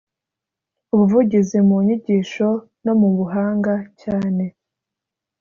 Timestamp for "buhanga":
3.15-3.73